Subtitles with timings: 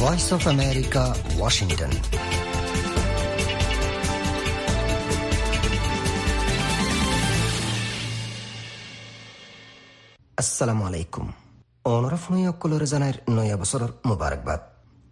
[0.00, 1.02] Voice of America
[1.36, 1.92] Washington
[10.40, 11.26] আসসালামু আলাইকুম
[11.86, 14.60] অনরফ নৈ অকলৰে জানাৰ নয়া বছৰৰ মুবাৰকবাদ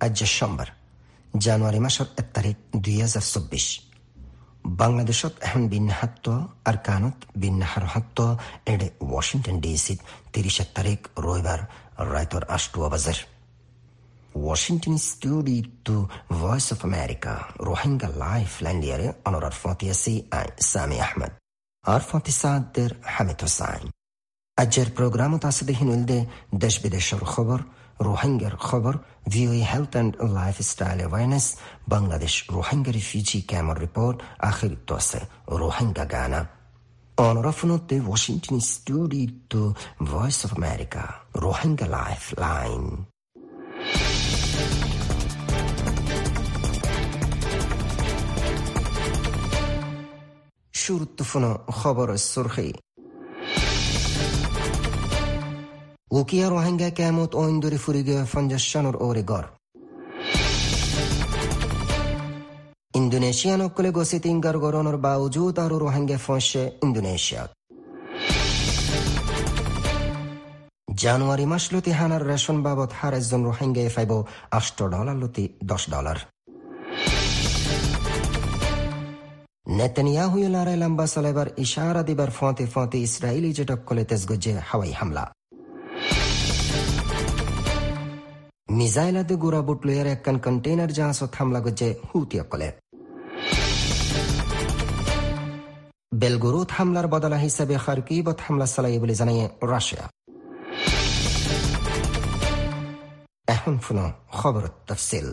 [0.00, 0.68] আজি সোমবাৰ
[1.38, 3.66] জানুৱাৰী মাসৰ এক তাৰিখ দুই হাজাৰ চৌব্বিছ
[4.80, 6.26] বাংলাদেশত এখন বিন্যাহাত্ব
[6.68, 8.18] আৰু কানত বিন্যাহাৰ হাত্ব
[8.72, 9.98] এডে ৱাশ্বিংটন ডি চিত
[10.32, 11.60] ত্ৰিশ এক তাৰিখ ৰবিবাৰ
[12.12, 12.42] ৰাইতৰ
[14.98, 21.32] studio to Voice of America, Rohingya Lifeline diare onorar fatiasi ay Sami Ahmed.
[21.84, 23.84] আর ফতি সাদের হামিদ হোসাইন
[24.58, 26.18] আজের প্রোগ্রামত আছে দেখিন উলদে
[26.54, 27.58] দেশ বিদেশের খবর
[28.00, 28.94] রোহিঙ্গার খবর
[29.28, 30.12] VOA health and
[30.70, 31.46] lifestyle awareness
[31.88, 35.20] Bangladesh Rohingya refugee ক্যামর report আখির তো আছে
[35.60, 36.40] রোহিঙ্গা গানা
[37.18, 39.62] অনরফনতে Washington studio
[40.04, 41.02] voice of America
[41.44, 41.86] Rohingya
[42.44, 42.84] lifeline
[50.74, 52.72] শুরুত্বফুনো খবর সুরখি
[56.12, 59.44] উকিয়া রোহিঙ্গা কেমত ওইন্দরি ফুরিগে ফঞ্জাসানোর ওরে গর
[62.94, 66.18] ইন্দোনেশিয়ান অকলে গসি তিনগার গরনের বাউজুদ আর রোহিঙ্গা
[70.94, 74.12] জানুয়ারি মাস লতি হানার রেশন বাবদ হার একজন রোহিঙ্গা ফাইব
[74.50, 76.18] আষ্ট ডলার লতি দশ ডলার।
[79.78, 85.24] নেতানিয়াহু লড়াই লম্বা চলাইবার ইশারা দিবার ফতে ফতে ইসরায়েলি জেটক কলে তেজগজে হাওয়াই হামলা।
[88.70, 92.68] মিজাইলাদে গুড়া বুটলুয়ার একখান কন্টেনার জাহাজত হামলা গজে হুতিয়া কলে।
[96.14, 100.04] বেলগুরুত হামলার বদলা হিসাবে খারকিবত হামলা চালাই বলে জানায় রাশিয়া।
[103.48, 105.28] এখন শুনো খবর তফসিল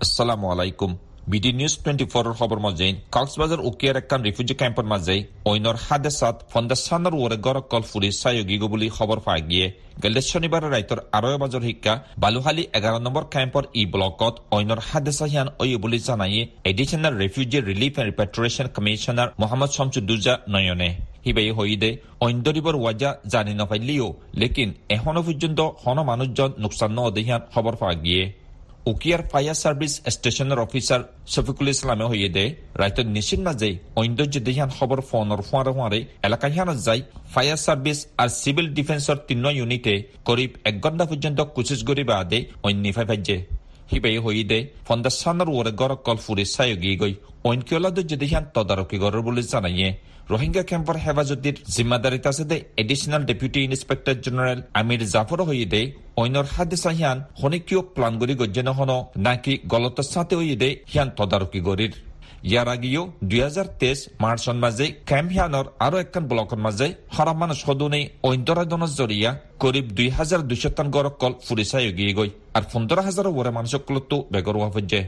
[0.00, 0.90] আসসালামু আলাইকুম
[1.28, 5.16] বিডি নিউজ টুৱেণ্টি ফ'ৰৰ খবৰ মাজে কক্সবাজাৰ উকিয়াৰ এখন ৰিফিউজি কেম্পৰ মাজে
[5.50, 9.66] অন্যৰ হাদেচাত ফন্দাস্থানৰ ওৰে গৰকল ফুৰি চায়োগিগ বুলি খবৰ পাই গিয়ে
[10.02, 15.48] গেলে শনিবাৰে ৰাইতৰ আৰয় বাজৰ শিক্ষা বালুশালী এঘাৰ নম্বৰ কেম্পৰ ই ব্লকত অন্যৰ হাদেচা হিয়ান
[15.62, 20.90] অয় বুলি জানাই additional refugee relief and repatriation commissioner Mohammad Shamsuddoza নয়নে।
[21.24, 21.90] সিবাই হইদে
[22.26, 24.08] অন্তরিবর ওয়াজা জানি নাপাইলিও
[24.40, 28.22] লেকিন এখনো পর্যন্ত হন মানুষজন নোকসান নদেহিয়ান খবর পাওয়া গিয়ে।
[28.86, 34.70] উকিয়ার ফায়ার সার্ভিস স্টেশনের অফিসার শফিকুল ইসলামে হইয়ে দে রাইতর নিশ্চিত না যাই ঐন্দর্য দেহিয়ান
[34.78, 37.02] খবর ফোনর ফুয়ারে ফুয়ারে এলাকা হিয়ানত যাই
[37.34, 43.06] ফায়ার সার্ভিস আর সিভিল ডিফেন্সর তিন ইউনিটে করিব এক ঘণ্টা পর্যন্ত কুচিস গরি বাদে অন্যিফাই
[43.06, 43.36] ফাইজে।
[43.92, 44.58] হিবাই হইয়ে দে
[44.88, 47.14] ফন্দাসানোর ওরে গর কল ফুরি সায়গি গই
[47.44, 49.90] ঐনকিয়লা দর্য দেহিয়ান তদারকি গরের বলে জানাইয়ে।
[50.30, 55.82] রোহিঙ্গা ক্যাম্পর হেফাজতির জিম্মাদারিত আছে দে additional deputy inspector general Amir Jafar হইয়ে দে
[56.16, 61.60] অন্যর হাতে সাহিয়ান হনিকিয় প্লান গরি গজ্জে নহন নাকি গলত সাথে হইয়ে দে হিয়ান তদারকি
[61.60, 61.92] গরির
[62.42, 66.86] ইয়ার আগেও দুই হাজার তেইশ মার্চর মাঝে ক্যাম্প হিয়ানর আরও একখান ব্লকের মাঝে
[67.18, 69.30] হরা মানুষ সদনে ঐন্দরাদনের জরিয়া
[69.60, 73.82] করিব দুই হাজার দুইশ টান গরক কল ফুরিসাই গিয়ে গই, আর পনেরো হাজার ওরে মানুষক
[73.86, 75.06] কলতো বেগর হওয়া পর্যায়ে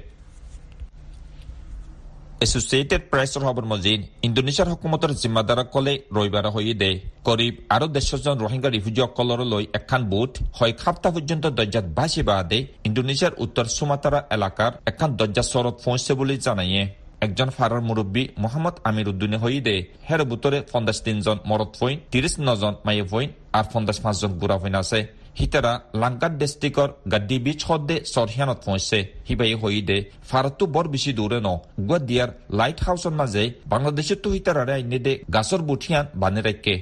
[2.45, 6.91] এছচিয়েটেড প্ৰেছৰ খবৰ মজিদ, ইণ্ডোনেছিয়াৰ হুকুমতৰ জিম্মাদাৰসকলে ৰবিবাৰে দে।
[7.27, 12.59] করিব আরও দেশজন রোহিঙ্গা রিফিউজিসকললৈ এখন বুট হয় সপ্তাহ পর্যন্ত দরজাত বাসি বাদে
[12.89, 16.83] ইন্দোনেছিয়ার উত্তর সুমাতারা এলাকার এখন দরজা চরত পৌঁছে বলে জানাইয়ে
[17.27, 19.77] একজন ফারার মুরব্বী মোহাম্মদ আমির উদ্দিনে দে।
[20.09, 24.75] হের বুতরে পঞ্চাশ তিনজন মরত ফইন তিরিশ নজন মায়ে ফইন আর পঞ্চাশ পাঁচজন বুড়া ফইন
[24.83, 25.01] আছে।
[25.39, 25.73] হিতারা
[26.03, 29.99] লাংকাত ডিষ্ট্ৰিক্টৰ গাড্ডি বীচ সদে চৰহিয়ানত পहुঁচে সিবাই হৈ দে
[30.31, 31.49] ফাৰতটো বৰ বেছি দূৰে ন।
[31.89, 36.75] গুৱা দিয়াৰ লাইট হাউচৰ মাজে বাংলাদেশতো হিতাৰাৰে আইনে দে গাছৰ বুঠিয়ান বানে ৰাখে।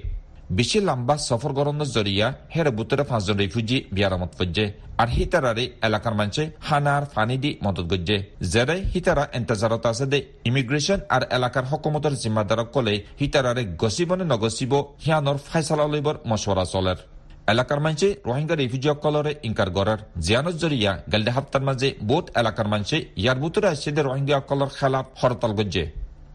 [0.56, 4.67] বেছি লম্বা সফর গরনের জরিয়া হেরে বুতরে পাঁচজন রিফিউজি বিয়ারামত ফজ্জে
[5.03, 8.19] আর হিতারারে এলাকার মানুষে হানা আর ফানি দি মদত গজ্জে।
[8.53, 10.19] জেরে হিতারা এন্তেজারত আছে দে
[10.49, 14.72] ইমিগ্রেশন আর এলাকার হকুমতর জিম্মাদারক কলে হিতারারে গসিবনে নগসিব
[15.05, 16.99] হিয়ানর ফাইসালা লইবর মশওয়ারা চলের
[17.46, 23.38] এলাকার মানছে রোহিঙ্গা রিফিউজিসকলরে ইনকার গড়ার। জিয়ানত জরিয়া গেলদে হাপ্তার মাঝে বোট এলাকার মানছে, ইয়ার
[23.38, 25.87] বুতরে আসছে রোহিঙ্গাসকলর খেলাফ হরতাল গজ্জে।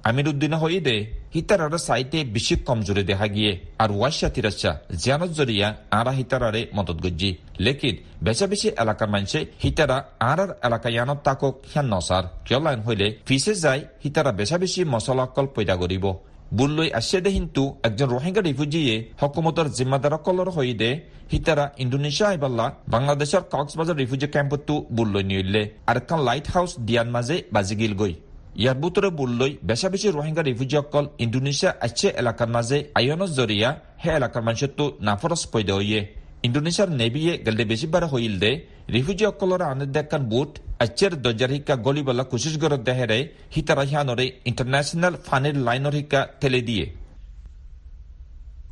[0.03, 0.95] আমির উদ্দিনে হই দে
[1.35, 4.71] হিতারারে সাইটে বেশি কমজোরি দেখা গিয়ে, আর ওয়াইশা তিরাচ্ছা
[5.01, 10.89] জিয়ানত জরিয়া, আরা হিতারারে মদত গজ্জি। লেকিন বেচা বেশি এলাকার মানছে, হিতারা আর আর এলাকা
[10.89, 16.05] ইয়ানত তাকক হিয়ান নসার। কিয়লাইন হইলে, ফিসে যাই হিতারা বেচা বেশি মশলা অকল পয়দা করিব
[16.51, 16.89] বুল্লই
[17.25, 20.89] দে কিন্তু একজন রোহিঙ্গা রিফিউজিয়ে হকুমতর জিম্মাদারসকলৰ সৈতে
[21.31, 27.35] হিতারা ইন্দোনেছিয়া আইবাল্লা বাংলাদেশৰ কক্সবাজাৰ রিফিউজি ক্যাম্পতো বুল্লই নিউলে আর এখন লাইট হাউস দিয়ান মাঝে
[27.55, 28.13] বাজি গিল গই।
[28.61, 33.69] ইয়াৰ বুটৰে বুল্লই বেচা বেছি ৰোহিংগা ৰিফিউজিসকল ইণ্ডোনেছিয়া আছে এলেকাৰ মাজে আইনৰ জৰিয়া
[34.01, 36.01] সেই এলেকাৰ মানুহটো নাফৰচ পৈদে হৈয়ে
[36.47, 38.51] ইন্দোনেছিয়ার নেভিয়ে গেলে বেশিবার হইল দে
[38.95, 43.19] রিফিউজি অকলর আনে দেখান বুট আচ্ছের দরজার হিক্কা গলিবলা কুশিসগর দেহেরে
[43.55, 46.85] হিতারা হিয়ানরে ইন্টারন্যাশনাল ফানির লাইনর হিক্কা ঠেলে দিয়ে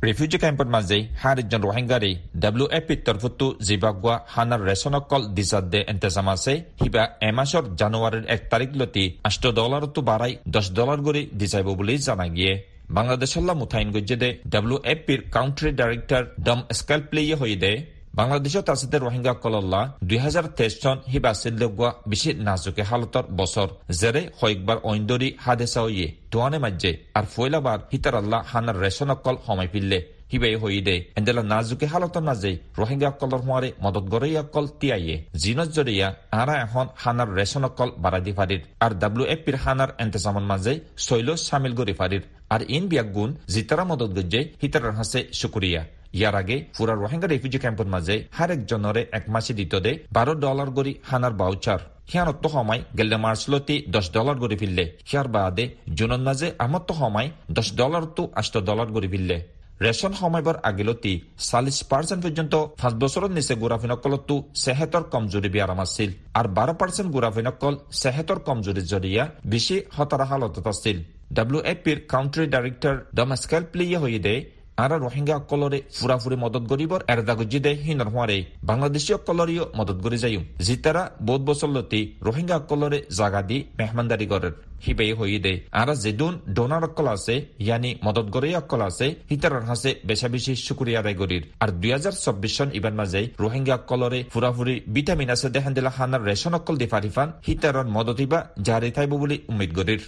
[0.02, 2.10] ৰিফিউজি কেম্পৰ মাজে সাতজন ৰোহিংগাৰী
[2.42, 8.42] ডাব্লিউ এ পিৰ তৰফতো জিবাগুৱা হানাৰ ৰেচনকল দিছাত দে এণ্টেজাম আছে সিবা এমাহৰ জানুৱাৰীৰ এক
[8.52, 12.52] তাৰিখলৈকে আঠ ডলাৰতো বাঢ়াই দহ ডলাৰ কৰি দিছাইব বুলি জনা গিয়ে
[12.90, 17.72] বাংলাদেশল্লা মুঠাইন গজ্জে ডাব্লিউ এ পিৰ কাউণ্ট্ৰি ডাইৰেক্টৰ ডম স্কেলপ্লেয়ে হৈ দে
[18.18, 23.68] বাংলাদেশত আছে রোহিঙ্গা কলল্লা দুই হাজার তেইশ চন হিবা সিল্লগুয়া বেশি নাজুকে হালতৰ বছৰ
[24.00, 29.98] যেৰে হইয়ে তোয়ানে মাজ্জে আর ফয়লাবার হিতার আল্লাহ হানার রেশন অকল সময় ফিরলে।
[30.32, 35.68] হিবাই হই দে। এন্দেলা নাজুকে হালতর নাজে রোহিঙ্গা অকলর হুয়ারে মদত গড়ে অকল তিয়াইয়ে। জিনত
[35.76, 36.08] জরিয়া
[36.40, 40.72] আরা এখন হানার রেশন অকল বাড়াই দি ফারির আর ডাব্লিউ এফ পির হানার এন্তেজামন মাঝে
[41.06, 42.22] শৈল সামিল গড়ি ফারির
[42.54, 45.82] আর ইন বিয়াক গুণ জিতারা মদত গজ্জে হিতার হাসে শুকুরিয়া
[46.18, 50.68] ইয়ার আগে পুরা রোহিঙ্গা রেফিউজি ক্যাম্পের মাঝে হার একজনরে এক মাসে দিত দে বারো ডলার
[50.76, 51.80] গড়ি হানার বাউচার
[52.10, 55.64] সিয়ানত সময় গেলে মার্চলতি দশ ডলার গড়ি ফিরলে সিয়ার বাদে
[55.98, 58.04] জুনত মাঝে আমত সময় দশ ডলার
[58.40, 59.36] আষ্ট ডলার গড়ি ফিরলে
[59.82, 61.12] রেশন সময়বৰ আগিলতি
[61.50, 64.34] চাল্লিছ পাৰ্চেণ্ট পৰ্যন্ত পাঁচ বছৰত নিচে গুড়াফিনকলতো
[64.64, 70.96] চেহেতৰ কমজুৰি বিয়ারাম আছিল। আৰু বাৰ পাৰ্চেণ্ট গুড়াফিনকল চেহেতৰ কমজুৰিৰ জৰিয়া বেছি হতাৰা হালতত আছিল।
[71.36, 74.40] ডাব্লিউ এ পির কাউন্ট্রি ডাইরেক্টর ডমাস্কেল প্লিয়ে হৈ দেয়
[74.82, 78.38] আরা রোহিঙ্গা অকলরে ফুরাফুরি মদত গরিবর এরদা গজিদে হিনর হুয়ারে।
[78.70, 84.54] বাংলাদেশী অকলরিও মদত গরি যাইম জিতারা বহুত বছর লতি রোহিঙ্গা অকলরে জাগা দি মেহমানদারি গরের।
[84.84, 87.34] হিবে হই দে। আরা যেদুন ডোনার অকল আছে,
[87.64, 92.14] ইয়ানি মদত গরে অকল আছে, হিতারার হাসে বেশা বেশি শুকুরিয়া আদায় গরির আর দুই হাজার
[92.24, 96.86] চব্বিশ সন ইবান মাঝে রোহিঙ্গা অকলরে ফুরাফুরি ভিটামিন আছে দেহান দিলা হানার রেশন অকল দি
[96.92, 100.02] ফারিফান হিতারন মদতিবা জারি থাইব বলে উম্মিদ গরির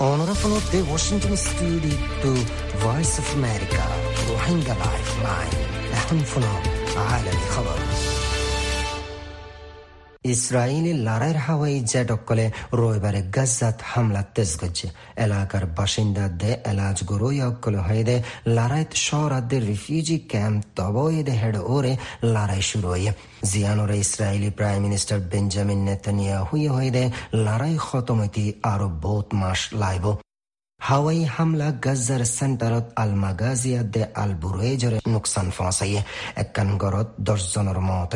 [0.00, 2.30] Onorevole of the Washington Studio to
[2.78, 3.84] Voice of America
[4.30, 5.50] روحينجا لايف لاين
[5.92, 6.22] أهم
[6.96, 7.78] عالمي خبر
[10.25, 18.15] Israeli লড়াইয়ের হাওয়াই জেটকলে রবিবারে গাজাত হামলা তেজ গজ্জে এলাকার বাসিন্দাদের এলাজ গরুইয়কলে হয়ে
[18.47, 23.11] লড়াইত শহরাদের রিফিউজি ক্যাম্প তবইদে হেড ওরে লড়াই শুরু হয়ে।
[23.51, 25.79] জিয়ানোরে Israeli prime minister Benjamin
[26.47, 27.03] Netanyahu হয়ে
[27.45, 30.05] লড়াই খতম হইতে আরও বহুত মাস লাইব।
[30.87, 36.01] হাওয়াই হামলা গাজ্জার সেন্টারত আল মাগাজিয়া দে আল বুরেজরে নুকসান ফসাইয়ে
[36.35, 38.13] একান গরত দশ জনের মত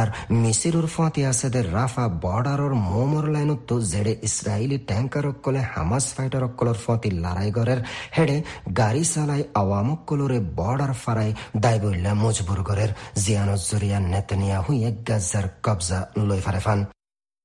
[0.00, 0.08] আর
[0.42, 6.78] মিসিরুর ফতি আছে দে রাফা বর্ডারর মোমর লাইনত জেডে ইসরায়েলি ট্যাঙ্কার কলে হামাস ফাইটার কলর
[6.84, 7.80] ফতি লড়াই গরের।
[8.16, 8.36] হেডে
[8.76, 11.30] গাড়ি চালাই আওয়ামক কলরে বর্ডার ফারাই
[11.64, 12.90] দায়বল্লা মজবুর গরের।
[13.24, 15.98] জিয়ানত জরিয়া নেতনিয়া হুইয়ে গাজ্জার কবজা
[16.28, 16.60] লই ফারে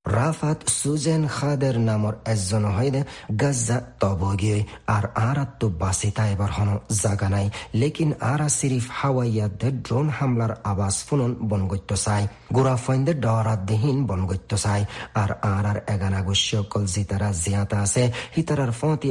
[0.05, 3.01] রাফাত সুজেন খাদের নামৰ এজন হয়দে
[3.41, 6.69] গাজ্জা তবগিয়ে আর আরা তো বাসিতা এবার হন
[7.01, 12.23] জাগা নাই লেকিন আরা সিরিফ হাওয়াইয়াদে ড্রোন হামলার আওয়াজ ফুনন বনগত্য চাই
[12.55, 14.81] গুড়া ফইন্দে ডরাত দেহীন বনগত্য চাই
[15.13, 18.03] আর আর আর এগানা গুস্য কল জিতারা জিয়াতা আছে
[18.35, 19.09] হিতারার ফতি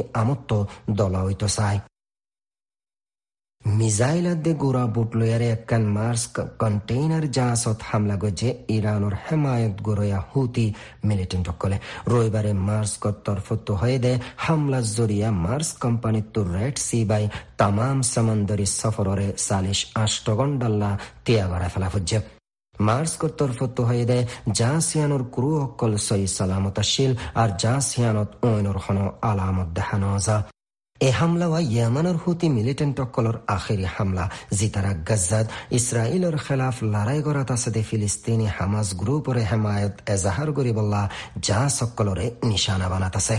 [3.61, 6.23] চাই মিজাইলাদ্দে গোড়া বুটলয়ারে একখান মার্স
[6.59, 10.67] কন্টেইনার জাহাজত হামলা গজে ইরানোর হেমায়ত গোরয়া হুতি
[11.03, 11.77] মিলিটেন্ট কলে
[12.07, 12.91] রবিবারে মার্স
[13.25, 17.23] তরফত হয়ে দে হামলা জরিয়া মার্স কোম্পানি তো রেড সি বাই
[17.57, 20.91] তামাম সমন্দরি সফররে সালিশ আষ্টগন্ডাল্লা
[21.25, 22.19] তিয়া গড়া ফেলা ফুজে
[22.75, 24.19] মার্স তরফত হয়ে দে
[24.51, 30.37] জাহাসিয়ানোর ক্রু অকল সই সালামতাশীল আর জাহাসিয়ানত ওইনর হন আলামত দেখানো যা
[31.01, 34.25] এ হামলা ওয়া ইয়ামানের হুতি মিলিটেন্ট অকলর আখেরি হামলা
[34.57, 37.19] জিতারা গজ্জাদ ইসরায়েলর খেলাফ লড়াই
[37.55, 41.01] আছে ফিলিস্তিনি হামাজ গ্রুপরে হেমায়ত এজাহার গরিবল্লা
[41.47, 43.35] যা সকলরে নিশানা বানাত আছে।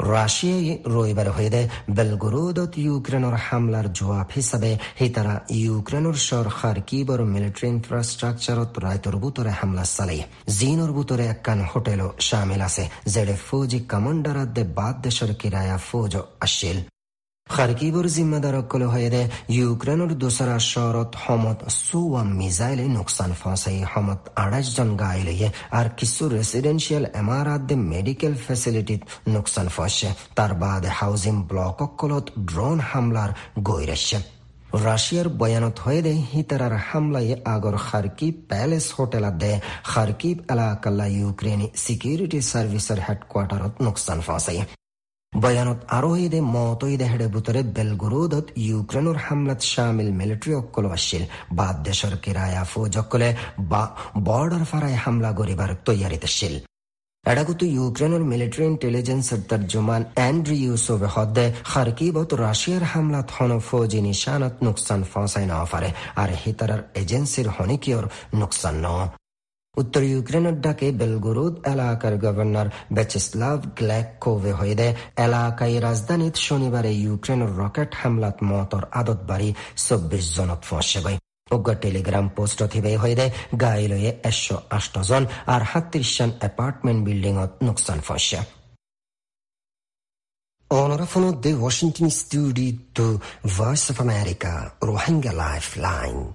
[0.00, 9.16] রাশিয়ায় রবিবার হয়ে বেলগরুদত ইউক্রেনের হামলার জবাব হিসাবে হিতারা ইউক্রেনের শহর খারকিবর মিলিটারি ইনফ্রাস্ট্রাকচারত রায়তর
[9.16, 15.76] বুতরে হামলা চালাই জিনর বুতরে একখান হোটেলও সামিল আছে, যেডে ফৌজি কমান্ডার বাদ দেশের কিরায়া
[15.76, 16.93] ফৌজ আসিল।
[17.48, 25.34] খারকিবর জিম্মাদারকলে হয়ে ইউক্রেনের দোসরা শহরত হমত সুয়া মিসাইলে নোকসান ফসাই হমত আড়াইশ জন গাইলে
[25.70, 29.00] আর কিছু রেসিডেন্সিয়াল এমারাত মেডিকেল ফেসিলিটিত
[29.34, 33.30] নোকসান ফসে তার বাদ হাউজিং ব্লক অকলত ড্রোন হামলার
[33.68, 34.18] গৈরেছে
[34.84, 39.52] রাশিয়ার বয়ানত হয়ে দে হিতারার হামলায় আগর খারকিব প্যালেস হোটেল দে
[39.84, 44.60] খারকিব এলাকাল্লা ইউক্রেনি সিকিউরিটি সার্ভিসের হেডকোয়ার্টারত নোকসান ফসাই
[45.34, 51.22] বয়ানত আরও হইদে মতইদে হেডে বুতরে বেলগুরুদত ইউক্রেনের হামলাত শামিল মিলিটারি অক্কল আসছিল
[51.52, 53.30] বাদ দেশের কিরায়া ফৌজ অক্কলে
[53.70, 53.82] বা
[54.26, 56.54] বর্ডার ফারায় হামলা গরিবার তৈয়ারিতে ছিল
[57.24, 65.00] এডাগুতো ইউক্রেনের মিলিটারি ইন্টেলিজেন্সের তর্জমান অ্যান্ড্রি ইউসুফ হদ্দে খারকিবত রাশিয়ার হামলাত হন ফৌজি নিশানত নুকসান
[65.10, 68.04] ফসাই নফারে আর হিতারার এজেন্সির হনিকিয়র
[68.40, 68.86] নুকসান ন
[69.76, 74.88] উত্তর ইউক্রেনের ডাকে বেলগুরুদ এলাকার গভর্নর বেচেস্লাভ গ্ল্যাকোভে হইদে
[75.26, 79.48] এলাকায় রাজধানীত শনিবারে ইউক্রেনের রকেট হামলাত মতর আদত বাড়ি
[79.86, 81.00] চব্বিশ জনত ফসে
[81.50, 83.26] উগ্র টেলিগ্রাম পোস্ট থিবে হইদে
[83.60, 88.40] গাইলয়ে একশো আষ্ট জন আর সাতত্রিশজন এপার্টমেন্ট বিল্ডিংত নুকসান ফসে
[90.70, 96.34] Onorevole de Washington Studio to Voice of America, Rohingya Lifeline.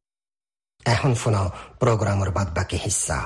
[0.85, 1.47] এখন শোনাও
[1.81, 3.19] প্রোগ্রামের বাদ বাকি হিস্সা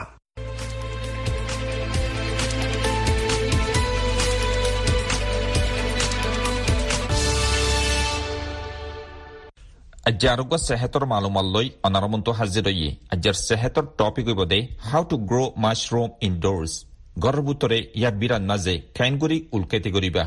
[10.09, 12.89] Ajaruga sehator malumalloi onaramuntu haziroyi.
[13.13, 14.59] Ajar sehator topic ibode
[14.89, 16.73] how to grow mushroom indoors.
[17.23, 20.23] Gorbutore yak biran naze kainguri ulkete goriba.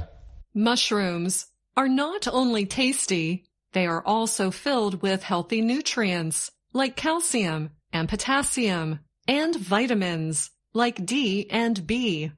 [0.69, 1.35] Mushrooms
[1.77, 3.27] are not only tasty,
[3.75, 6.39] they are also filled with healthy nutrients
[6.73, 12.31] like calcium and potassium and vitamins like D and B.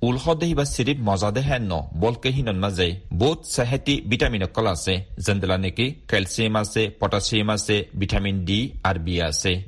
[0.00, 6.56] ba sirip mozade henno bolke hinon maze both saheti vitamin kol ase zendela neki calcium
[6.56, 9.64] ase potassium ase vitamin D R B ase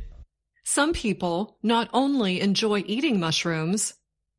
[0.64, 3.94] Some people not only enjoy eating mushrooms,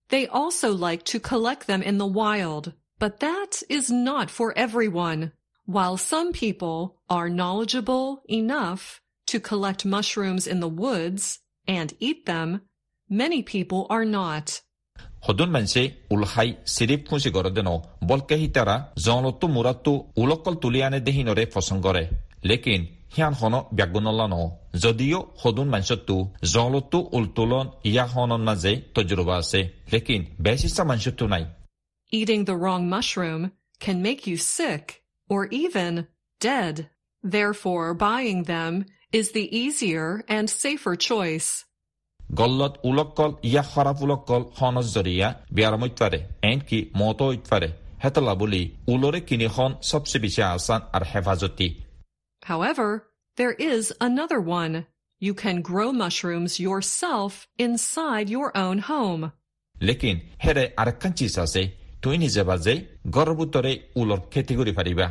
[0.09, 5.31] they also like to collect them in the wild, but that is not for everyone.
[5.65, 6.79] While some people
[7.09, 8.99] are knowledgeable enough
[9.30, 11.22] to collect mushrooms in the woods
[11.66, 12.48] and eat them,
[13.08, 14.46] many people are not.
[15.26, 15.82] hodun manse
[16.14, 17.74] ulhai sirip kunsi gorodeno
[18.08, 19.92] bolke hitara zonlottu murattu
[20.22, 22.02] ulokol tuliane dehinore fosongore
[22.50, 22.82] lekin
[23.16, 24.42] hian hono ব্যাগুনলানো
[24.84, 26.16] যদিও সদুন মানসত্তু
[26.54, 29.60] জলতো উলতুলন ইয়া হনন মাঝে তজরবা আছে
[29.92, 31.44] লেকিন বেশিসা মানসত্তু নাই
[32.18, 33.42] Eating the wrong mushroom
[33.84, 34.84] can make you sick
[35.32, 35.92] or even
[36.48, 36.74] dead.
[37.36, 38.72] Therefore, buying them
[39.12, 41.50] is the easier and safer choice.
[42.40, 46.18] গল্লত উলক্কল ইয়া খরাপ উলক্কল হনজ জরিয়া বিয়ারমইত পারে
[46.50, 47.68] এনকি মতো ইত পারে
[48.02, 51.68] হেতলা বলি উলরে কিনি খন সবচেয়ে বেশি আসান আর হেফাজতি
[52.42, 52.88] However,
[53.38, 54.74] there is another one.
[55.22, 59.22] You can grow mushrooms yourself inside your own home.
[59.76, 61.62] লেকিন হেরে আরেকখান চিজ আছে
[62.02, 62.74] তুই নিজে বাজে
[63.16, 65.06] গর্ভুতরে উলর খেতি করি পারিবা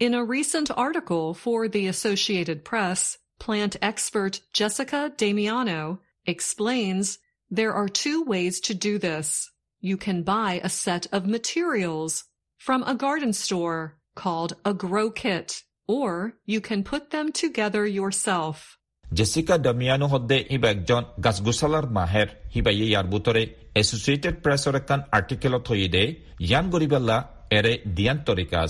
[0.00, 3.00] In a recent article for the Associated Press,
[3.41, 7.17] plant expert Jessica Damiano explains
[7.49, 9.49] there are two ways to do this.
[9.81, 12.25] You can buy a set of materials
[12.59, 18.77] from a garden store called a grow kit, or you can put them together yourself.
[19.11, 26.21] Jessica Damiano hodde iba ekjon gazgusalar maher hiba ye yarbutore Associated Press orakan artikelot hoide
[26.37, 27.17] yan goribella
[27.49, 28.67] ere dian torika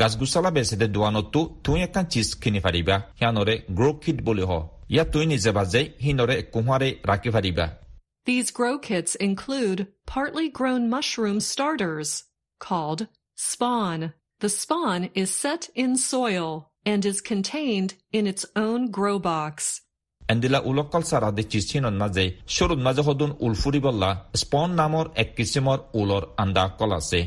[0.00, 4.52] গাছগুছালা বেচেদে দোৱানতো তুই একান cheese কিনি পাৰিবা সিয়ানৰে গ্ৰ' kit বুলি হ
[4.94, 7.66] ইয়াত তুই নিজে বাজে সিনৰে কুঁহাৰে ৰাখি পাৰিবা
[8.26, 12.10] These grow kits include partly grown mushroom starters
[12.60, 13.00] called
[13.38, 14.00] spawn.
[14.40, 19.82] The spawn is set in soil and is contained in its own grow box.
[20.31, 25.37] endila ulokkal sara de chisinot naje shurut naje hodun ulfuriballa spawn namor ek
[26.01, 27.21] ulor anda kol ase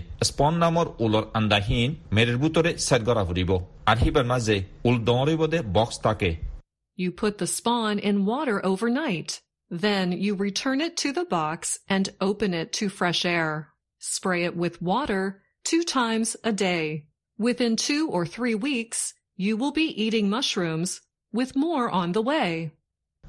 [0.63, 3.57] namor ulor andahin merir butore sargara furibo
[3.87, 4.57] ar hibar maje
[4.89, 6.33] ul donribode box take
[6.95, 9.41] You put the spawn in water overnight.
[9.71, 13.69] Then you return it to the box and open it to fresh air.
[13.99, 17.07] Spray it with water two times a day.
[17.39, 21.01] Within two or three weeks, you will be eating mushrooms
[21.33, 22.73] with more on the way.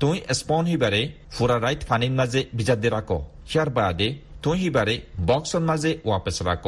[0.01, 1.01] তুই স্পন হিবাৰে
[1.35, 3.09] ফুৰা right পানীৰ মাজে ভিজাতে ৰাখ।
[3.49, 4.07] সিয়াৰ বাদে
[4.43, 4.95] তুই সিবাৰে
[5.29, 6.65] বক্সৰ মাজে ৱাপেছ ৰাখ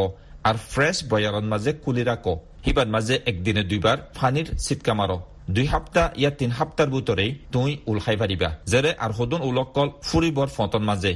[0.49, 2.25] আৰু ফ্ৰেছ বয়াৰৰ মাজে খুলি ৰাখ।
[2.65, 5.11] সিবাৰ মাজে একদিনে দুইবাৰ পানীৰ চিটকা মাৰ।
[5.55, 10.47] দুই সপ্তাহ ইয়া তিন সপ্তাহৰ ভিতৰে তুই উল খাই পাৰিবা যেৰে আৰু সদন উলকল ফুৰিবৰ
[10.55, 11.13] ফটৰ মাজে।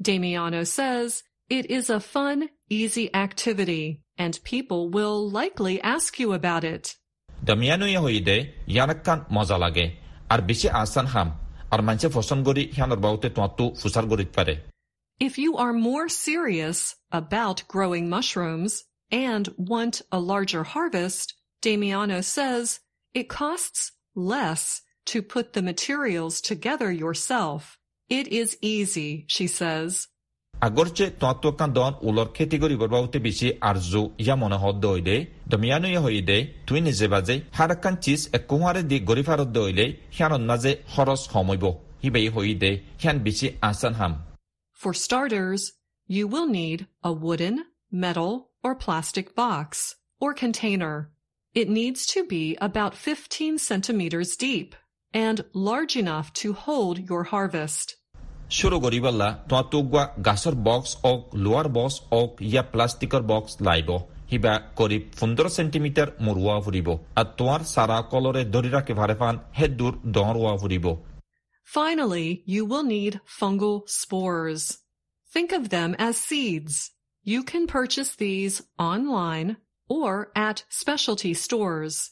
[0.00, 1.10] Damiano says
[1.56, 2.38] it is a fun,
[2.80, 3.84] easy activity
[4.22, 6.84] and people will likely ask you about it.
[7.48, 8.36] দামিয়ানুয়ে হৈ দে
[8.74, 9.86] ইয়ান কান মজা লাগে।
[15.20, 22.80] If you are more serious about growing mushrooms and want a larger harvest, Damiano says
[23.14, 27.78] it costs less to put the materials together yourself.
[28.08, 30.08] It is easy, she says.
[32.92, 35.16] বাবুতে বেছি আৰ্জু ইয়া মনে হদ দইলে
[35.52, 39.86] দমিয়ানো ইয়া হৈ দে তুই নিজে বাজে হাৰাকান চিজ একোহাৰে দি গৰি ফাৰত দইলে
[40.16, 41.64] সিয়ানৰ মাজে খৰচ সমইব
[42.02, 42.70] হিবাই হৈ দে
[43.00, 43.46] সিয়ান বেছি
[44.80, 45.62] For starters,
[46.08, 47.56] you will need a wooden,
[47.90, 48.32] metal,
[48.64, 51.10] or plastic box or container.
[51.54, 54.74] It needs to be about 15 centimeters deep
[55.14, 57.95] and large enough to hold your harvest.
[58.57, 63.89] শুরু করিবাল্লা তোমার তুগুয়া গাছর box okay lower box okay ইয়া প্লাস্টিকৰ box লাইব
[64.31, 66.87] Hiba করিব পোন্ধৰ centimetre মৰুৱা ফুৰিব
[67.19, 70.85] আৰু তোমাৰ চাৰা কলৰে ধৰি ৰাখি ভাৰে ফান হে দূৰ দঁৰোৱা ফুৰিব
[71.67, 74.63] Finally, you will need fungal spores.
[75.31, 76.91] Think of them as seeds.
[77.25, 79.49] You can purchase these online
[79.89, 82.11] or at specialty stores.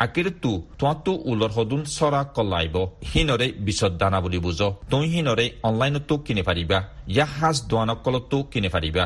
[0.00, 2.76] আকিৰতো তোমাৰতো উলৰ সদুন চৰা কলাইব
[3.08, 6.78] সিনৰে বিচত দানা বুলি বুজ তুমি সিনৰে অনলাইনতো কিনি পাৰিবা
[7.14, 9.04] ইয়া সাজ দোৱানকলতো কিনি পাৰিবা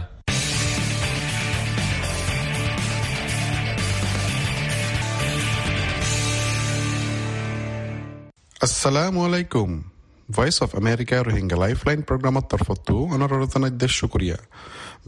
[8.64, 9.70] আসসালামু আলাইকুম
[10.28, 14.38] voice of America Rohingya lifeline প্রোগ্রামত তরফতো অনুরোধনার শুক্রিয়া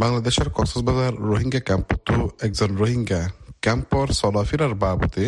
[0.03, 2.15] বাংলাদেশের কক্সবাজার রোহিঙ্গা ক্যাম্পতো
[2.47, 3.21] একজন রোহিঙ্গা
[3.63, 5.25] ক্যাম্পর চলাফেরার বাবতে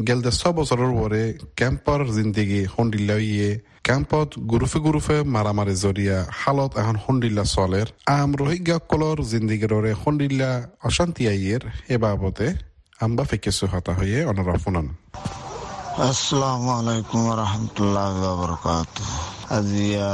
[0.00, 1.22] গেল দেশ বছৰৰ ওৰে
[1.58, 3.48] কেম্পৰ জিন্দেগী সন্দিল্লাইয়ে
[3.86, 10.50] কেম্পত গুৰুফে গুৰুফে মাৰামাৰি জৰিয়া হালত এখন সন্দিল্লা চলেৰ আম রোহিঙ্গাসকলৰ জিন্দিগিৰৰে সন্দিল্লা
[10.88, 12.46] অশান্তি আইয়ের এ বাবতে
[13.00, 14.54] আম্বা ফেকেসু হতা হয়ে অনরা
[16.02, 18.08] আসসালামু আলাইকুম রহমতুল্লাহ
[18.40, 18.92] বরকাত
[19.56, 20.10] আজিয়া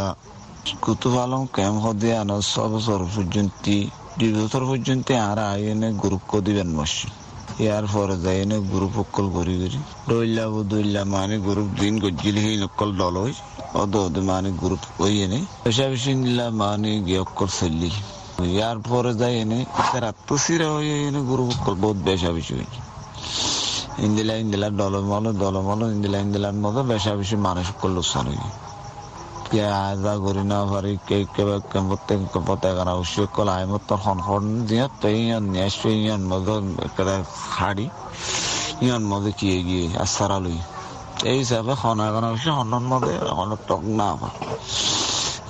[1.52, 2.10] ক্যাম্প হদে
[2.52, 3.64] সব বছর পর্যন্ত
[4.18, 5.88] দুই বছর পর্যন্ত আর আইনে
[6.46, 7.25] দিবেন মসজিদ
[7.64, 9.78] ইয়ার পরে যাই এনে গ্রুপ অকল করি করি।
[10.10, 13.32] দইলা দইলা মানে গ্রুপ দিন গজ্জিল সেই অকল দল হই
[13.80, 17.90] অদ অদ মানে গ্রুপ ওই এনে পেশা বেশি নিলা মানে গিয়ে অকল চললি।
[18.56, 19.58] ইয়ার পরে যাই এনে
[20.04, 22.80] রাত্র সিরা হয়ে এনে গ্রুপ অকল বহুত বেশা বেশি হয়েছে
[24.06, 28.34] ইন্দিলা ইন্দিলা দলমল দলমল, ইন্দিলা, ইন্দিলার মতো বেশা বেশি মানুষ করল চলে
[29.46, 35.44] পারি কে কেবে কেম্পতে কেম্পতে কারণ অবশ্যই কল আই মত হন হন দিয়া তো ইয়ান
[35.54, 36.48] নেশে ইয়ান মদ
[36.96, 37.16] করে
[37.52, 37.86] হাড়ি
[38.80, 40.58] ইয়ান মদে কি গিয়ে আসারা লই
[41.24, 44.08] এই হিসাবে হন এখন অবশ্যই হনন মদে হন টক না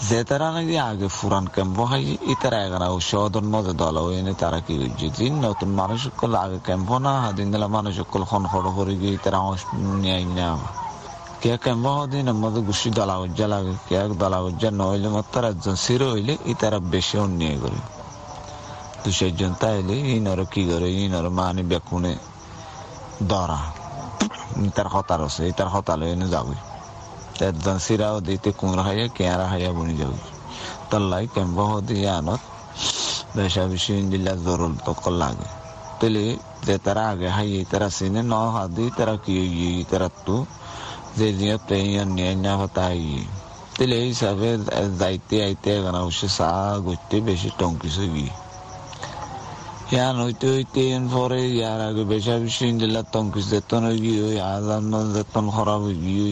[0.07, 4.59] যে তারা নাকি আগে ফুরান ক্যাম্প হয় ই তারা অবশ্যই অদন মদে দল হয়ে তারা
[4.61, 4.75] কি
[5.19, 9.17] দিন নতুন মানুষ কল আগে ক্যাম্প না দিন দিলা মানুষ কল হন হড় করে গিয়ে
[9.25, 9.39] তারা
[9.95, 10.49] নিয়ে না
[11.47, 16.03] কে কেম্বা দিন মধ্যে গুছি দলা উজ্জা লাগে কে দলা উজ্জা নইলে মাত্র একজন সির
[16.13, 17.81] হইলে ই তারা বেশি অন্যায় করে।
[19.03, 22.13] দু চারজন তাইলে ইনর কি করে ইনর মানি বেকুনে
[23.31, 23.61] দরা
[24.77, 26.57] তার হতার আছে তার হতাল এনে যাবে।
[27.49, 30.19] একজন সিরাও দিতে কুমড়া হাইয়া, কেয়ারা হাইয়া বনি যাবে।
[30.91, 32.43] তল্লাই কেম্বা হদি আনত
[33.37, 35.49] বেশা বেশি ইন্দিলা জরুল তকল লাগে।
[35.99, 36.25] তেলে
[36.67, 39.35] যে তারা আগে হাইয়ে তারা সিনে ন হাদি তারা কি
[39.93, 40.37] তারা তো
[41.17, 43.03] যে জিয়া পেয়ান নিয়ে না হতাই
[43.77, 44.49] তেলে এই হিসাবে
[45.01, 46.51] যাইতে আইতে এখানে অবশ্য চা
[46.85, 48.33] গইতে বেশি টঙ্কিস গিয়ে
[49.91, 54.37] ইয়ান হইতে হইতে এন পরে ইয়ার আগে বেশা বেশি ইন্দিলা টঙ্কিস যেতন হয়ে গিয়ে ওই
[54.47, 54.85] আজান
[55.17, 56.31] যেতন খারাপ হয়ে গিয়ে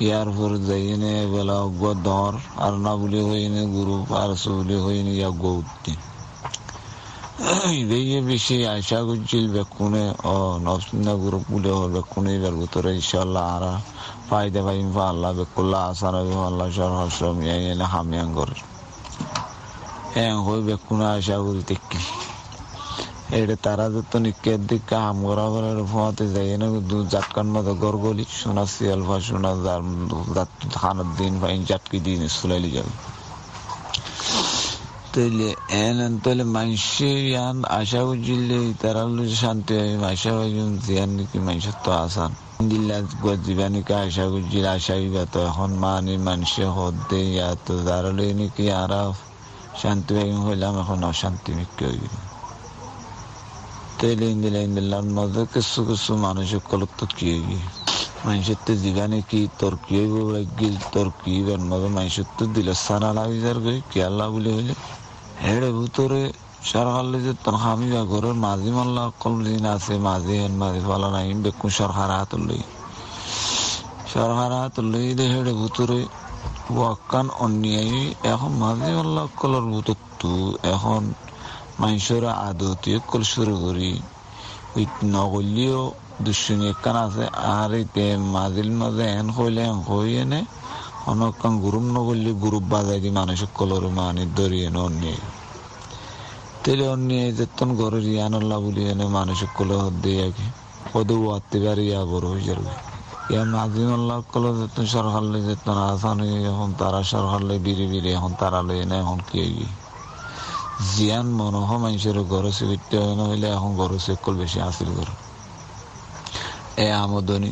[0.00, 2.32] ইয়ার পরে যাই এনে বেলা অজ্ঞ দর
[2.64, 5.98] আর না বলে হইনে গুরু আর বলে হইনে ইয়া গৌদ্দিন
[7.34, 8.20] ইয়ে
[18.34, 18.56] করে
[20.14, 22.00] হ্যাঁ হই বেকুনে আশা করি দেখি
[23.32, 25.70] এটা তারা যত নিকের দিকে হাম করা করে
[26.34, 29.52] যাই না দু জাটকান মতো গরগলি সোনা সিয়াল ফা সোনা
[30.74, 31.60] খানার দিন ফাইন
[32.06, 32.20] দিন
[32.70, 33.11] যাবে
[35.14, 39.02] তৈলে, এন তৈলে মানুষে ইয়ান আশা বুঝলে তারা
[39.42, 40.30] শান্তি হয় আশা
[43.46, 44.24] জীবানিকা আশা
[48.38, 48.62] নাকি
[54.34, 57.58] ইন্দিলা ইন্দিল্লার মধ্যে কিছু কিছু মানুষের কলক তো কি হইবে?
[58.26, 60.06] মানুষের তো জীবানে কি তোর কি
[60.58, 61.44] গিল তোর কি
[61.88, 64.74] মানুষের তো দিলে সারা লাগি যার কি আল্লাহ বলে হইলে?
[65.46, 66.22] হেড়ে ভিতরে
[66.72, 71.26] সরকার যে তনখামি বা ঘরের মাঝি মাল্লা কল দিন আছে, মাঝি হেন, মাঝি ফলা নাই
[71.44, 72.62] বেকু সরকার হাত লই
[74.12, 75.98] সরকার হাত লই দে হেড়ে ভিতরে
[76.76, 77.96] ওয়াকান অন্যায়।
[78.32, 80.32] এখন মাঝে আল্লাহ কলর বুতত্তু
[80.74, 81.02] এখন
[81.80, 83.90] মানুষের আদতি কল শুরু করি।
[84.76, 84.84] ওই
[85.16, 85.80] নগলিও
[86.24, 87.24] দুশ্মনী একান আছে,
[87.56, 90.40] আর এতে মাঝিল মাঝে এন হইলে এন হই এনে
[91.10, 95.20] অনকান গ্রুপ নগলি গ্রুপ বাজাই দি মানুষ কলর মানে দরিয়ে অন্যায়
[96.62, 100.46] তেলে অন্যায় যেতন ঘরের ইয়ান আল্লাহ বলি এনে মানুষ কলে দিয়ে কি
[100.92, 101.58] কদু ওয়াতে
[102.12, 102.72] বড় হয়ে যাবে।
[103.32, 108.10] ইয়া মাঝিম আল্লাহ কলে যেতন সরকার লই যেতন আসানি, এখন তারা সরকার লই বিড়ি বিড়ি,
[108.18, 109.66] এখন তারা লই এনে এখন কি হইবে?
[110.92, 112.96] জিয়ান মনোহ মানুষের ঘর সিবিতে
[113.28, 115.14] হইলে এখন ঘর সেকল বেশি হাসিল করে
[116.84, 117.50] এ আমদনি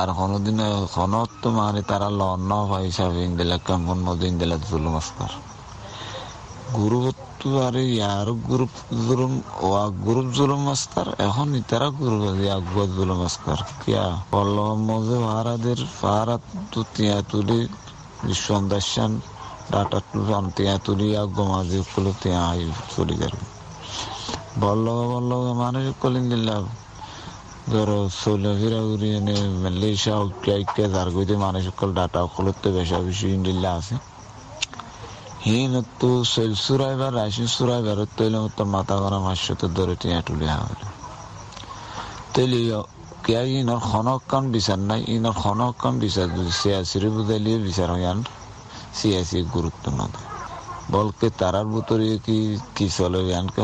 [0.00, 0.58] আর কোনোদিন
[0.94, 1.48] কোনো তো
[1.90, 3.06] তারা লন পয়সা
[3.38, 5.32] দিলে কেমন মদিন দিলে জুলুম আসকার।
[6.78, 8.72] গুরুত্ব আর ইয়ার গ্রুপ
[9.04, 9.70] জুলুম ও
[10.04, 10.62] গ্রুপ জুলুম
[11.26, 14.04] এখন ইতারা গ্রুপ ইয়াগুয়া জুলুম আসকার। কিয়া?
[14.30, 16.36] পল্লব মজে ভাড়াদের ভাড়া
[16.72, 17.60] তো তিয়া তুলি
[18.26, 19.12] বিশ্বন্দাসান
[19.72, 22.42] ডাটা তুলান তিয়া তুলি আগুয়া মাঝে কুলো তিয়া
[22.94, 23.42] চলি যাবে
[24.62, 26.64] বল্লভ বল্লভ মানুষ কলিন দিলাম
[27.70, 28.80] ধরো চলে ফিরা
[29.18, 30.16] এনে মালয়েশিয়া
[30.74, 33.94] কে যার গইতে মানুষ সকল ডাটা সকলতে বেশা বেশি ইন্ডিল্লা আছে।
[35.46, 37.98] হিন তো সেল সুরাইবার রাশি সুরাইবার
[38.74, 38.94] মাথা
[39.76, 40.18] ধরে টিয়া
[43.26, 46.28] কে ইনর খনক কান বিচার নাই, ইনর খনক কান বিচার
[46.60, 48.18] সিয়াসির বুঝাইলে বিচার হইয়ান
[48.98, 50.06] সিয়াসি গুরুত্ব না
[50.94, 52.38] বলকে তারার ভিতরে কি
[52.76, 53.20] কি চলে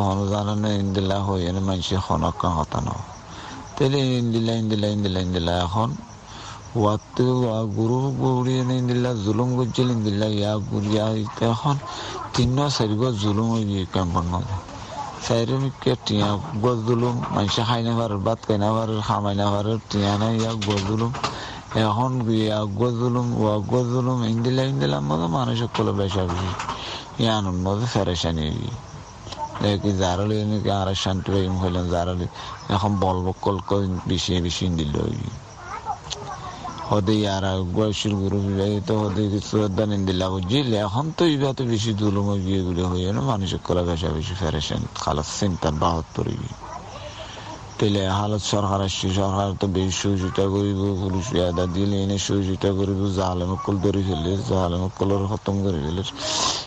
[0.07, 2.95] হন জানানে ইন্দিলা হই এনে মানুষে খনক কান হতা না
[3.79, 5.91] তাহলে ইন্দিলা ইন্দিলা ইন্দিলা ইন্দিলা এখন
[6.77, 7.25] ওয়াতে
[7.77, 11.05] গুরু গুড়িয়ে ইন্দিলা জুলুম করছিল ইন্দিলা ইয়া গুড়িয়া
[11.45, 11.77] এখন
[12.35, 14.49] তিন চারিগ জুলুম হয়ে গিয়ে কেমন নয়
[15.25, 16.29] চারিকে টিয়া
[16.64, 20.29] গজ জুলুম মানুষে খাই না পারে ভাত খাই না পারে খামাই না পারে টিয়া না
[20.38, 21.12] ইয়া গজ জুলুম
[21.83, 26.51] এখন ইয়া গজ জুলুম ওয়া গজ জুলুম ইন্দিলা ইন্দিলা মতো মানুষ কলে বেশা বেশি
[27.23, 28.47] ইয়ানুর মধ্যে ফেরেশানি
[29.62, 32.27] দেখি জারলি এনেকে আর শান্তি পাই হইলেন জারলি।
[32.75, 34.94] এখন বল কল কল বেশি বেশি দিল
[36.90, 37.44] হদে আর
[37.77, 38.38] বয়সের গুরু
[38.88, 39.23] তো হদে
[39.77, 43.83] দান দিলা বুঝিলে। এখন তো ইবা তো বেশি দুলুম গিয়ে গুলো হয়ে না, মানুষের কলা
[43.88, 46.57] বেশা বেশি ফেরেছেন খালাস চিন্তার বাহত পড়ে গিয়ে
[47.79, 53.01] তেলে হালত সরকার আসছে, সরকার তো বেশি সহযোগিতা করিব, পুলিশ আদা দিলে এনে সহযোগিতা করিব
[53.19, 56.03] জাহালে মকল ধরে ফেলে জাহালে মকলের খতম করে ফেলে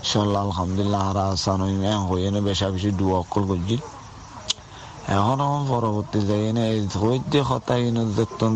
[0.04, 1.62] ইনশাল্লাহ আলহামদুলিল্লাহ আর আসান
[2.10, 3.76] হয়ে এনে বেশা বেশি দুয়া অকল করছি।
[5.15, 6.63] এখন আমার পরবর্তী যাই এনে
[7.04, 8.54] হইতে কথা এনে দেখতাম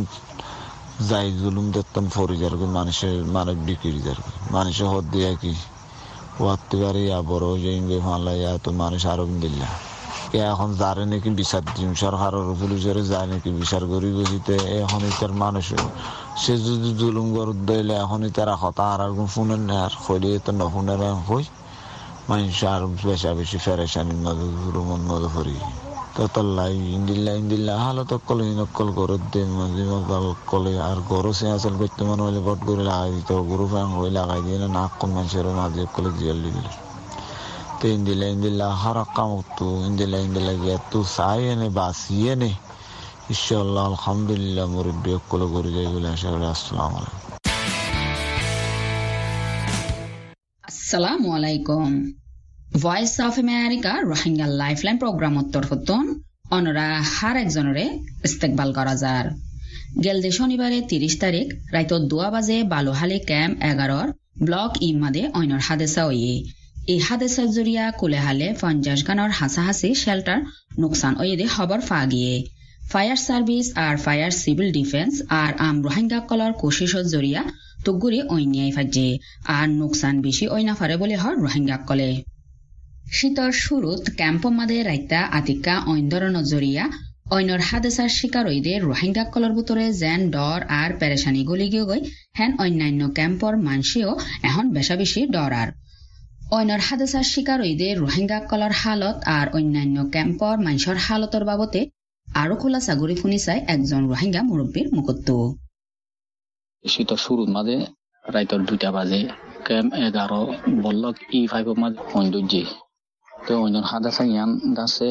[1.10, 4.20] যাই জুলুম দেখতাম ফরি যার মানুষের মানব বিক্রি যার
[4.56, 5.54] মানুষের হদ দিয়া কি?
[6.42, 8.32] ওয়াতে পারে ইয়া বড় যে ইংরে ফালা
[8.64, 9.68] তো মানুষ আরও দিল্লা।
[10.52, 15.68] এখন যারে নাকি বিচার দিম সরকারের পুলিশের যায় নাকি বিচার করি বুঝিতে এখন ইতার মানুষ।
[16.42, 19.02] সে যদি জুলুম করে দিলে এখন তারা হতা, আর
[19.34, 21.46] ফোনের আর হইলে তো নফোনের হই।
[22.30, 25.56] মানুষ আর বেশা বেশি ফেরেশানির মধ্যে জুলুমের মধ্যে ফরি
[26.16, 31.46] ততল্লাই ইন্দিল্লা ইন্দিল্লা হালো তো কলে নকল করে দে মাঝে মাঝে কলে, আর গরু সে
[31.56, 35.10] আসল করতে মনে হইলে বট করে লাগাই দিত গরু ফ্যাং হয়ে লাগাই দিয়ে নাক কোন
[35.16, 36.58] মানুষের মাঝে কলে জিয়াল দিল
[37.78, 42.52] কামতো ইন্দিল্লা ইন্দিল্লা গিয়া তু সাই এনে বাসিয়ে নে
[43.28, 47.36] ইনশাল্লাহ আলহামদুলিল্লাহ মুরব্বী কলে করে যাই বলে আশা করি আসসালাম আলাইকুম
[50.64, 51.90] আসসালামু আলাইকুম
[52.78, 56.06] voice of America Rohingya lifeline প্রোগ্রামত তরফতন
[56.52, 57.86] অনরা হার একজনরে
[58.28, 59.26] ইস্তেকবাল করা যার
[60.04, 64.08] গেলদে শনিবারে তিরিশ তারিখ রাইত দুয়া বাজে বালুহালি ক্যাম্প এগারোর
[64.46, 66.34] ব্লক ইমাদে অইনর হাদেসা ওয়ে
[66.88, 70.40] এই হাদেসার জরিয়া কুলেহালে পঞ্চাশ গানৰ হাসাহাসি শেল্টার
[70.78, 72.36] নোকসান ওয়েদে খবর ফা গিয়ে
[72.92, 77.42] ফায়ার সার্ভিস আর ফায়ার সিভিল ডিফেন্স আর আম রোহিঙ্গা কলর কোশিসর জরিয়া
[77.86, 79.10] তুগুরি অন্যায় ফাজে
[79.48, 82.10] আর নোকসান বেশি ওইনা ফারে বলে হর রোহিঙ্গা কলে।
[83.12, 86.84] শীতর শুরুত ক্যাম্প মাদে রাইতা আতিকা ঐন্দর নজরিয়া
[87.32, 92.02] ঐনর হাদেসার শিকার ওইদে রোহিঙ্গা কলর বুতরে জেন ডর আর পেরেশানি গলি গিয়ে গই
[92.40, 94.12] হেন অন্যান্য ক্যাম্পর মানসিও
[94.44, 95.70] এখন বেশা বেশি ডর আর
[96.46, 98.40] ঐনর হাদেসার শিকার ওইদে রোহিঙ্গা
[98.74, 101.82] হালত আর অন্যান্য ক্যাম্পর মানসর হালতর বাবতে
[102.28, 105.28] আরও খোলা সাগরি ফুনি চাই একজন রোহিঙ্গা মুরব্বীর মুকুত্ত
[106.86, 107.78] শীতর শুরুর মাঝে
[108.26, 109.22] রাইতর দুইটা বাজে
[109.64, 110.42] ক্যাম্প এগারো
[110.82, 112.64] বললক ই ফাইভ মাঝে সৌন্দর্যে
[113.46, 115.10] তো অন্য হাদাসা ইয়ান দাসে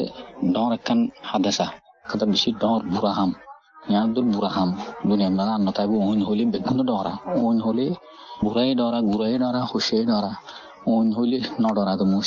[0.53, 1.67] ডর একখান হাদাসা
[2.11, 3.31] কথা বেশি ডর বুড়া হাম,
[3.89, 4.69] ইয়ান দূর বুড়া হাম।
[5.07, 7.85] দুনিয়া মানে আন্ন তাই ওইন হলে বেগুন ডরা ওইন হলে
[8.43, 10.31] বুড়াই ডরা গুড়াই ডরা হুসে ডরা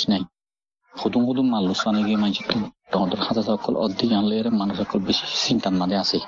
[0.09, 0.23] নাই
[0.93, 2.43] হুতুম হুতুম মাল্লু সানে গিয়ে মাঝে
[2.93, 6.19] তহঁতৰ হাজা সকল অর্ধেক আনলে মানুষ সকল বেশি চিন্তার মাঝে আছে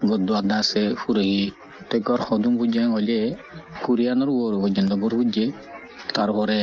[0.00, 1.42] গদ্দু আদা আছে ফুরগি
[1.88, 3.18] তে গর হদুম বুঝে হইলে
[3.84, 5.46] কুরিয়ানোর ওর পর্যন্ত গর বুঝে
[6.14, 6.58] তারপরে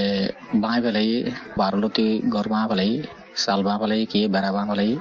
[0.55, 1.09] বাঁ ফেলাই
[1.57, 2.91] বারলতে গর বাঁ ফেলাই
[3.43, 4.91] চাল বাঁ ফেলাই কি বেড়া বাঁ ফেলাই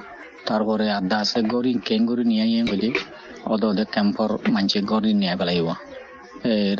[0.47, 2.89] তারপরে আদা আছে গরি কেং গরি নিয়ে বলি
[3.45, 5.67] অদ ক্যাম্পর মানছে গরি নিয়ে ফেলাইব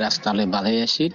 [0.04, 1.06] রাস্তালে বাধাই আসি,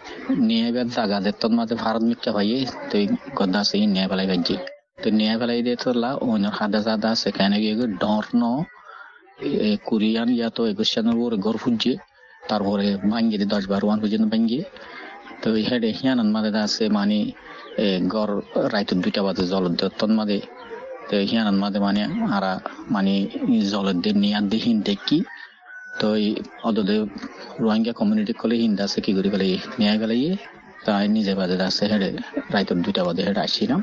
[0.48, 2.58] নিয়ে এবার দাগা দেতন মাঝে ভারত মিথ্যা ভাইয়ে
[2.90, 3.04] তুই
[3.38, 4.56] গদ্দা আছে নিয়ে ফেলাই বাজি।
[5.02, 8.44] তো নিয়ে ফেলাই দিয়ে তোলা অন্য হাদা সাদা কেন গিয়ে ডর ন।
[9.88, 10.92] কোরিয়ান ইয়া তো একুশ
[11.24, 11.92] ওর গর ফুজছে,
[12.50, 14.64] তারপরে ভাঙ্গিয়ে দশ বারো ওয়ান পর্যন্ত ভাঙ্গিয়ে
[15.42, 17.18] তো হেডে হিয়ানন মাঝে আছে মানে
[18.14, 18.34] গড়
[18.72, 19.64] রাইত দুইটা বাজে জল
[20.00, 20.38] তন মাঝে।
[21.08, 22.00] তো হিয়ানন মাঝে মানে
[22.36, 22.52] আরা
[22.94, 23.12] মানে
[23.72, 25.18] জলের দিয়ে নিয়ে দিয়ে হিন দেখি।
[26.00, 26.08] তো
[26.68, 26.96] অদদে
[27.62, 30.22] রোহিঙ্গা কমিউনিটি কলে হিন্দা আছে, কি করি পেলাই নিয়ে পেলাই
[30.86, 32.10] তাই নিজে বাজে আছে হেডে
[32.54, 33.80] রাইত দুইটা বাজে হেডে আসছিলাম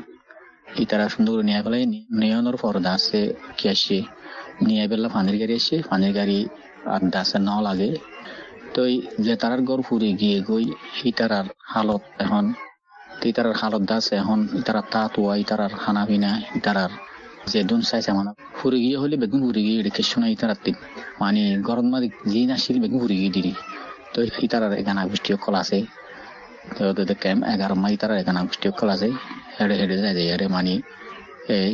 [0.82, 1.82] ইতারা সুন্দর করে নিয়ে পেলাই
[2.20, 3.20] নিয়নের পর আছে,
[3.58, 3.98] কি আসছে
[4.66, 6.38] নিয়ে পেলাম পানির গাড়ি আসছে পানির গাড়ি
[6.92, 7.90] আর দাসের নাও লাগে।
[8.74, 8.80] তো
[9.26, 10.64] যে তারার গড় ফুরে গিয়ে গই
[11.10, 12.44] ইতারার হালত এখন
[13.30, 16.92] ইতারার হালত দাস এখন ইতারার তাতুয়া ইতারার খানা পিনা ইতারার
[17.52, 20.76] যে দুন চাইছে মানে ফুরে গিয়ে হলে বেগুন ফুরে গিয়ে এটা কিছু না ইতারার দিন
[21.22, 21.86] মানে গরম
[22.50, 23.52] নাছিল বেগুন ফুরে গিয়ে দিলি।
[24.12, 25.78] তো ইতারার এখানে গোষ্ঠী অকল আছে।
[26.76, 26.82] তো
[27.22, 29.08] ক্যাম্প এগারো মা ইতারার এখানে গোষ্ঠী অকল আছে।
[29.56, 30.74] হেডে হেডে যায় যায় হেডে মানে
[31.56, 31.72] এই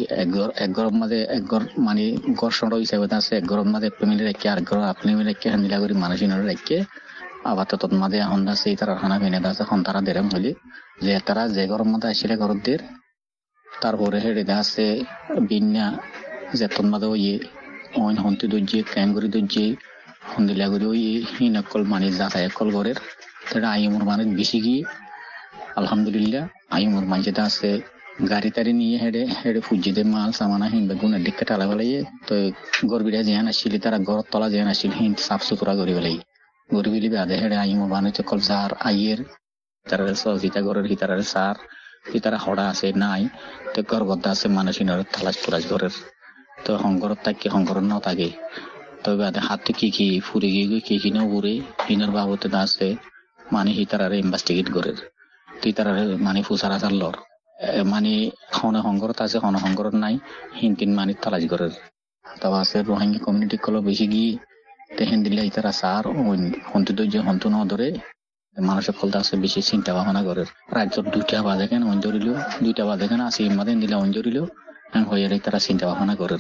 [0.65, 2.03] এক গরম মাঝে এক গর মানে
[2.41, 5.95] গড় সড় হিসাবে আছে। এক গরম মাঝে ফ্যামিলি রেখে আর গর আপনি রেখে হান্দিলা করে
[6.05, 6.19] মানুষ
[6.53, 6.79] রেখে।
[7.51, 10.51] আবার তো তোর মাঝে এখন আছে তারা খানা পিনে আছে, এখন তারা দেরম হইলে।
[11.05, 12.81] যে তারা যে গরম মাঝে আসলে ঘর দের
[13.67, 14.87] তারপরে হেড়ে আছে
[15.49, 15.87] বিন্যা,
[16.59, 17.07] যে তোর মাঝে
[18.05, 19.67] ওইন হন্তি দর্জি ক্যাঙ্গুরি দর্জি
[20.33, 21.03] হন্দিলা করে ওই
[21.35, 22.99] হিন অকল মানে যাতায়াত কল ঘরের।
[23.49, 24.81] সেটা আইমুর মানে বেশি গিয়ে,
[25.81, 26.45] আলহামদুলিল্লাহ
[26.77, 27.71] আইমুর মাঝে আছে,
[28.31, 31.91] গাড়ি তাড়ি নিয়ে হেডে হেডে ফুজিতে মাল, সামানা হিন বেগুনের দিকে টালা বেলাই
[32.29, 32.35] তো
[32.91, 36.17] গরবিরা যেহান আসছিল তারা গড় তলা যেহান আসছিল হিন সাফ সুতরা করি বেলাই
[36.71, 39.21] গরিবিলি বাদে হেডে আইমো বানুতে কল সার আইয়ের
[39.87, 41.57] তারা সহিতা গরের হিতারার সার
[42.13, 43.23] হিতারা হড়া আছে, নাই,
[43.75, 45.95] তো গর গদ্দা আছে মানুষিনের থালাস তুলাস ঘরের।
[46.65, 48.29] তো হংকরত থাকি হংকরত নাও থাকে
[49.03, 52.87] তো বাদে হাতে কি কি ফুরে গিয়ে কি কি নাও ঘুরে হিনের বাবতে আছে
[53.53, 54.99] মানে হিতারারে ইনভেস্টিগেট করের
[55.49, 57.15] হিতারারে মানে ফুসারা চাল্লর
[57.85, 58.13] মানে
[58.57, 60.15] হনে সংঘরত আছে হনে সংঘরত নাই
[60.61, 61.73] হিন্দিন মানে তালাশ করের
[62.25, 64.33] তারপর আছে রোহিঙ্গা কমিউনিটি কল বেশি গিয়ে
[64.97, 66.05] তেহেন দিলে ইতারা সার
[66.73, 67.89] হন্তু ধৈর্য হন্তু ন ধরে
[68.57, 70.43] মানুষের ফলতে আছে বেশি চিন্তা ভাবনা করে
[70.77, 72.29] রাজ্যর দুইটা বাজে কেন অন ধরিল
[72.65, 74.09] দুইটা বাজে কেন আসি মাদে দিলে অন
[74.93, 76.37] হয়ে তারা চিন্তা ভাবনা করে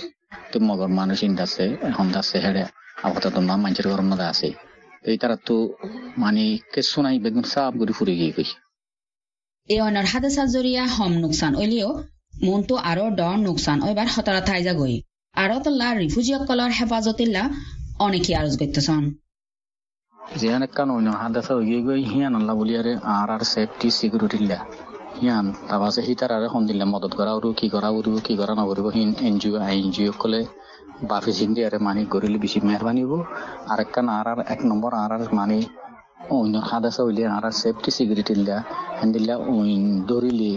[0.53, 2.62] তো মগর মানুষ আছে এখন আছে হেড়ে
[3.03, 4.49] আপাতত নাম মানুষের গরম মধ্যে আছে।
[5.05, 5.57] এই তারা তো
[6.17, 6.43] মানে
[6.75, 8.49] কিছু নাই বেগুন সাপ করে ফুরে গিয়ে গই
[9.69, 11.88] এই অনার হাদাসা জরিয়া হম নোকসান ওইলিও
[12.45, 14.97] মনটো আরও ডর নোকসান ওইবার হতারা থাইজা গই
[15.35, 17.43] আরও তল্লা রিফুজিয়কলর হেফাজতিল্লা
[17.99, 19.03] অনেকে আরজ করতেছন
[20.37, 24.59] যেখানে কান অন্য হাদাসা গিয়ে গই হিয়ান আল্লাহ বলিয়ারে আর আর সেফটি সিকিউরিটি লা
[25.18, 28.87] হিয়ান তাবাসে হিতার আর এখন দিলে মদত করা উরু কি করা উরু কি করা নকরিব
[28.96, 30.40] হিন এনজিও এনজিও কলে
[31.11, 33.12] বাফি সিন্দি আরে মানি করিলে বেশি মেহরবানি হব।
[33.70, 35.59] আর একখান আর আর এক নম্বর আর আর মানে
[36.37, 38.57] অন্য হাদাসা হইলে আর আর সেফটি সিকিউরিটি লা
[39.01, 39.35] হেন্দিল্লা
[40.11, 40.53] দরিলে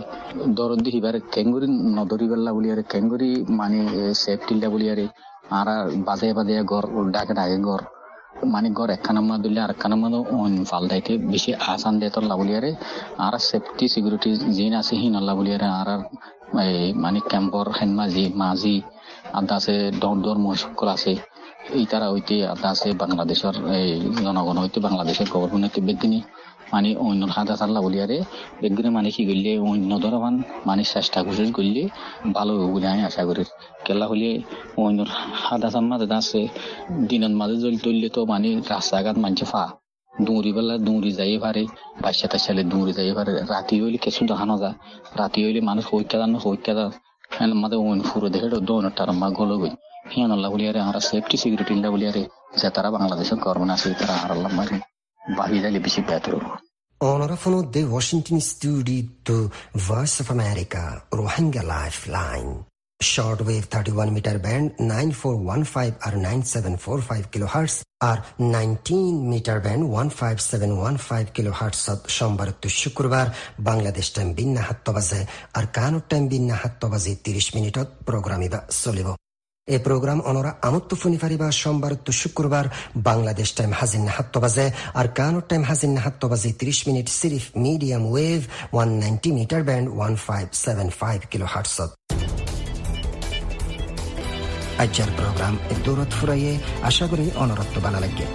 [0.58, 3.80] দরদ দিহিবার কেঙ্গুরি নদরিবেল্লা বলিয়ারে কেঙ্গুরি মানে
[4.24, 5.06] সেফটি লা বলিয়ারে
[5.58, 7.84] আর আর বাদে বাদে গড় ডাকে ডাকে গড়।
[8.54, 10.08] মানে গড় একখানা মা দিলে আর একখানা মা
[10.72, 12.72] ফাল দাইতে বেশি আসান দেয় তোর লাবলিয়ারে।
[13.26, 16.02] আর সেফটি সিকিউরিটি জিন আছে হিন লাবলিয়ারে আর আর
[17.04, 18.76] মানে ক্যাম্পর হেন মাঝি মাঝি
[19.40, 21.14] আদা আছে দর দর মহসকল আছে।
[21.78, 23.90] এই তারা হইতে আদা আছে বাংলাদেশের, এই
[24.26, 25.82] জনগণ হইতে বাংলাদেশের গভর্নমেন্ট হইতে
[26.74, 28.18] মানে অন্য হাদা চাল্লা বলিয়ারে
[28.62, 30.36] বেগিনে মানে কি করলে অন্য ধরমান
[30.68, 31.82] মানে চেষ্টা কোশিশ করলে
[32.38, 33.44] ভালো হবে বলে আমি আশা করি।
[33.86, 34.30] কেলা হলে
[34.84, 35.00] অন্য
[35.46, 36.42] হাদা চান মাঝে আছে,
[37.10, 39.64] দিনের মাঝে জল তুললে তো মানে রাস্তাঘাট মানছে ফা।
[40.14, 41.64] দৌড়ি বেলা দৌড়ি যাই পারে,
[42.04, 44.76] বাচ্চা টাচ্চালে দৌড়ি যাই পারে। রাতি হইলে কিছু দেখানো যায়,
[45.20, 46.86] রাতি হইলে মানুষ হইকা জানো, হইকা যা
[47.64, 49.74] মাঝে ওন ফুরো দেখে দৌড় টার মা গলো গই।
[50.12, 52.24] হিয়ান আল্লাহ বলিয়ারে আর সেফটি সিকিউরিটি বলিয়ারে
[52.60, 54.52] যে তারা বাংলাদেশের গভর্নমেন্ট আছে, তারা আর আল্লাহ
[60.22, 60.84] of America
[61.14, 61.64] Rohingya
[62.08, 62.48] lifeline
[63.00, 64.38] short wave thirty one metre
[64.80, 71.82] nine four one five kilohertz R nineteen metre band one five seven one five kilohertz
[72.08, 73.28] সোমবার তো শুক্রবার
[73.60, 75.22] বাংলাদেশ টাইম বিন্না হাত্ত বাজে
[75.54, 79.08] আর কানুর টাইম বিন্না হাত্ত বাজে তিরিশ মিনিটত প্রোগ্রামিবা চলিব
[79.68, 82.66] এই প্রোগ্রাম অনরা আমত্ত ফুনি ফারিবা সোমবার তো শুক্রবার
[83.10, 88.04] বাংলাদেশ টাইম হাজিন হাত্ত বাজে আর কানো টাইম হাজিন হাত্ত বাজে 30 minute সিরিফ medium
[88.12, 88.40] wave
[88.74, 91.78] 190 metre band 1575 kilohertz
[94.84, 95.54] আজ্যার programme
[95.86, 98.26] দূরত ফুরাইয়ে আশা করি অনরত্ব বানা লাগে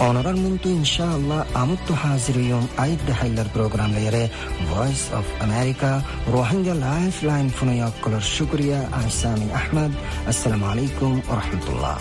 [0.00, 4.24] অনরার মন্তু ইনশাআল্লাহ আমুত্ত হাজির ইয়ম আইদ হাইলার প্রোগ্রাম লেয়ারে
[4.68, 5.90] voice of America
[6.34, 6.74] Rohingya
[7.28, 9.92] lifeline ফুনয়কলর শুক্রিয়া আহসামিন আহমদ
[10.30, 11.96] আসসালামু আলাইকুম রহমতুল্লাহ